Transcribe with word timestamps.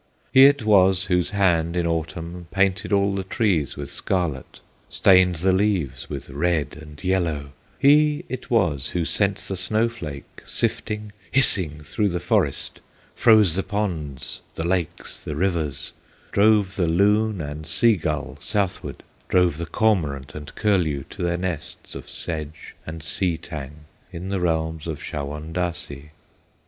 He 0.33 0.45
it 0.47 0.65
was 0.65 1.03
whose 1.03 1.29
hand 1.29 1.75
in 1.75 1.85
Autumn 1.85 2.47
Painted 2.49 2.91
all 2.91 3.13
the 3.13 3.23
trees 3.23 3.77
with 3.77 3.91
scarlet, 3.91 4.59
Stained 4.89 5.35
the 5.35 5.51
leaves 5.51 6.09
with 6.09 6.31
red 6.31 6.75
and 6.81 7.03
yellow; 7.03 7.51
He 7.77 8.25
it 8.27 8.49
was 8.49 8.87
who 8.97 9.05
sent 9.05 9.37
the 9.37 9.55
snow 9.55 9.87
flake, 9.87 10.41
Sifting, 10.43 11.11
hissing 11.29 11.83
through 11.83 12.09
the 12.09 12.19
forest, 12.19 12.81
Froze 13.13 13.53
the 13.53 13.61
ponds, 13.61 14.41
the 14.55 14.65
lakes, 14.67 15.23
the 15.23 15.35
rivers, 15.35 15.91
Drove 16.31 16.77
the 16.77 16.87
loon 16.87 17.39
and 17.39 17.67
sea 17.67 17.95
gull 17.95 18.37
southward, 18.39 19.03
Drove 19.29 19.57
the 19.57 19.67
cormorant 19.67 20.33
and 20.33 20.55
curlew 20.55 21.03
To 21.11 21.21
their 21.21 21.37
nests 21.37 21.93
of 21.93 22.09
sedge 22.09 22.75
and 22.87 23.03
sea 23.03 23.37
tang 23.37 23.81
In 24.11 24.29
the 24.29 24.39
realms 24.39 24.87
of 24.87 24.97
Shawondasee. 24.99 26.09